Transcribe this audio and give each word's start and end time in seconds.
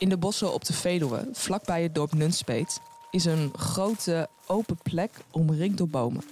In 0.00 0.08
de 0.08 0.18
bossen 0.18 0.52
op 0.52 0.64
de 0.64 0.72
Veluwe, 0.72 1.28
vlakbij 1.32 1.82
het 1.82 1.94
dorp 1.94 2.14
Nunspeet, 2.14 2.80
is 3.10 3.24
een 3.24 3.52
grote 3.56 4.28
open 4.46 4.78
plek 4.82 5.10
omringd 5.30 5.78
door 5.78 5.88
bomen. 5.88 6.22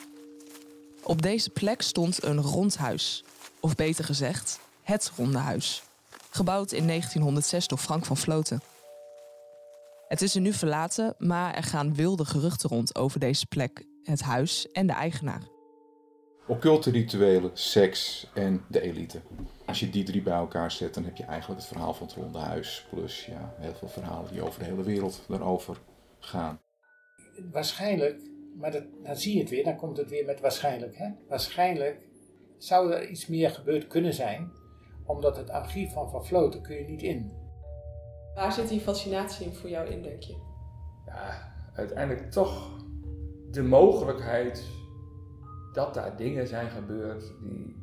Op 1.03 1.22
deze 1.22 1.51
plek 1.51 1.83
stond 1.83 2.23
een 2.23 2.41
rond 2.41 2.77
huis, 2.77 3.25
of 3.61 3.75
beter 3.75 4.04
gezegd, 4.04 4.61
het 4.83 5.12
Ronde 5.17 5.39
Huis, 5.39 5.83
gebouwd 6.31 6.72
in 6.72 6.87
1906 6.87 7.67
door 7.67 7.78
Frank 7.78 8.04
van 8.04 8.17
Vloten. 8.17 8.62
Het 10.08 10.22
is 10.22 10.35
er 10.35 10.40
nu 10.40 10.53
verlaten, 10.53 11.14
maar 11.19 11.54
er 11.54 11.62
gaan 11.62 11.94
wilde 11.94 12.24
geruchten 12.24 12.69
rond 12.69 12.96
over 12.96 13.21
deze 13.21 13.46
plek, 13.46 13.85
het 14.03 14.21
huis 14.21 14.71
en 14.72 14.87
de 14.87 14.92
eigenaar. 14.92 15.58
Occulte 16.48 16.91
rituelen, 16.91 17.51
seks 17.52 18.30
en 18.34 18.64
de 18.69 18.80
elite. 18.80 19.20
Als 19.66 19.80
je 19.80 19.91
die 19.91 20.05
drie 20.05 20.23
bij 20.23 20.34
elkaar 20.34 20.70
zet, 20.70 20.95
dan 20.95 21.05
heb 21.05 21.16
je 21.16 21.24
eigenlijk 21.24 21.60
het 21.60 21.69
verhaal 21.69 21.95
van 21.95 22.06
het 22.06 22.16
ronde 22.16 22.38
huis. 22.38 22.86
Plus 22.90 23.27
ja, 23.27 23.54
heel 23.59 23.74
veel 23.74 23.88
verhalen 23.88 24.32
die 24.32 24.42
over 24.42 24.59
de 24.59 24.64
hele 24.64 24.82
wereld 24.82 25.24
daarover 25.28 25.76
gaan. 26.18 26.60
Waarschijnlijk, 27.52 28.20
maar 28.56 28.70
dat, 28.70 28.84
dan 29.02 29.16
zie 29.16 29.34
je 29.34 29.40
het 29.40 29.50
weer, 29.50 29.64
dan 29.64 29.76
komt 29.76 29.96
het 29.96 30.10
weer 30.10 30.24
met 30.24 30.40
waarschijnlijk. 30.40 30.96
Hè? 30.96 31.09
Waarschijnlijk 31.28 32.09
zou 32.59 32.92
er 32.92 33.09
iets 33.09 33.26
meer 33.26 33.51
gebeurd 33.51 33.87
kunnen 33.87 34.15
zijn, 34.15 34.51
omdat 35.06 35.37
het 35.37 35.51
archief 35.51 35.92
van 35.92 36.10
Van 36.10 36.26
Vloten 36.26 36.62
kun 36.62 36.76
je 36.76 36.84
niet 36.84 37.02
in. 37.02 37.32
Waar 38.34 38.52
zit 38.52 38.68
die 38.68 38.80
fascinatie 38.80 39.46
in 39.46 39.54
voor 39.54 39.70
jou 39.70 39.88
in, 39.88 40.02
denk 40.02 40.23
je? 40.23 40.37
Ja, 41.06 41.52
uiteindelijk 41.74 42.30
toch 42.30 42.84
de 43.51 43.62
mogelijkheid 43.62 44.65
dat 45.72 45.95
daar 45.95 46.16
dingen 46.16 46.46
zijn 46.46 46.70
gebeurd 46.70 47.32
die, 47.40 47.80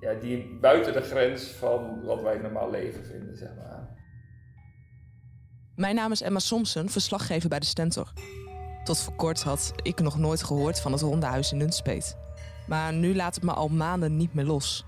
ja, 0.00 0.14
die 0.14 0.58
buiten 0.60 0.92
de 0.92 1.00
grens 1.00 1.44
van 1.44 2.04
wat 2.04 2.22
wij 2.22 2.38
normaal 2.38 2.70
leven 2.70 3.04
vinden, 3.04 3.36
zeg 3.36 3.50
maar. 3.56 3.96
Mijn 5.76 5.94
naam 5.94 6.12
is 6.12 6.20
Emma 6.20 6.38
Somsen, 6.38 6.88
verslaggever 6.88 7.48
bij 7.48 7.58
de 7.58 7.66
Stentor. 7.66 8.12
Tot 8.84 8.98
voor 8.98 9.14
kort 9.14 9.42
had 9.42 9.72
ik 9.82 10.00
nog 10.00 10.18
nooit 10.18 10.42
gehoord 10.42 10.80
van 10.80 10.92
het 10.92 11.00
Ronde 11.00 11.26
Huis 11.26 11.52
in 11.52 11.58
Nunspeet. 11.58 12.16
Maar 12.66 12.92
nu 12.92 13.14
laat 13.14 13.34
het 13.34 13.44
me 13.44 13.52
al 13.52 13.68
maanden 13.68 14.16
niet 14.16 14.34
meer 14.34 14.44
los. 14.44 14.84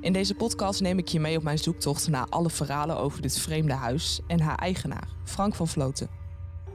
In 0.00 0.12
deze 0.12 0.34
podcast 0.34 0.80
neem 0.80 0.98
ik 0.98 1.08
je 1.08 1.20
mee 1.20 1.36
op 1.36 1.42
mijn 1.42 1.58
zoektocht 1.58 2.08
naar 2.08 2.26
alle 2.28 2.50
verhalen 2.50 2.98
over 2.98 3.22
dit 3.22 3.38
vreemde 3.38 3.74
huis 3.74 4.20
en 4.26 4.40
haar 4.40 4.58
eigenaar, 4.58 5.08
Frank 5.24 5.54
van 5.54 5.68
Vloten. 5.68 6.21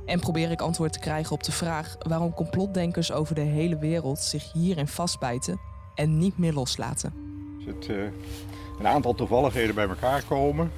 En 0.08 0.20
probeer 0.20 0.52
ik 0.52 0.62
antwoord 0.62 0.94
te 0.94 1.00
krijgen 1.00 1.32
op 1.32 1.44
de 1.44 1.52
vraag 1.52 1.96
waarom 2.00 2.34
complotdenkers 2.34 3.12
over 3.12 3.36
de 3.36 3.42
hele 3.42 3.78
wereld 3.78 4.20
zich 4.20 4.54
hierin 4.54 4.88
vastbijten 4.88 5.60
en 5.96 6.18
niet 6.18 6.38
meer 6.38 6.54
loslaten. 6.54 7.14
Als 7.56 7.66
het, 7.66 7.88
uh, 7.88 8.04
een 8.80 8.88
aantal 8.88 9.16
toevalligheden 9.16 9.76
bij 9.76 9.88
elkaar 9.88 10.24
komen, 10.24 10.72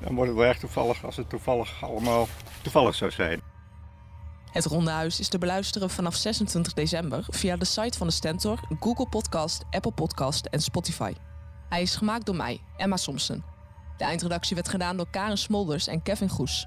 dan 0.00 0.14
wordt 0.14 0.30
het 0.30 0.38
wel 0.38 0.48
echt 0.48 0.60
toevallig 0.60 1.04
als 1.04 1.16
het 1.16 1.28
toevallig 1.28 1.84
allemaal 1.84 2.28
toevallig 2.62 2.94
zou 2.94 3.10
zijn. 3.10 3.40
Het 4.52 4.64
Ronde 4.64 4.90
Huis 4.90 5.20
is 5.20 5.28
te 5.28 5.38
beluisteren 5.38 5.90
vanaf 5.90 6.14
26 6.14 6.72
december 6.72 7.26
via 7.28 7.56
de 7.56 7.64
site 7.64 7.98
van 7.98 8.06
de 8.06 8.12
Stentor, 8.12 8.60
Google 8.80 9.08
Podcast, 9.08 9.64
Apple 9.70 9.92
Podcast 9.92 10.46
en 10.46 10.60
Spotify. 10.60 11.12
Hij 11.68 11.82
is 11.82 11.96
gemaakt 11.96 12.26
door 12.26 12.36
mij, 12.36 12.60
Emma 12.76 12.96
Somsen. 12.96 13.44
De 13.96 14.04
eindredactie 14.04 14.56
werd 14.56 14.68
gedaan 14.68 14.96
door 14.96 15.10
Karen 15.10 15.38
Smolders 15.38 15.86
en 15.86 16.02
Kevin 16.02 16.28
Goes. 16.28 16.66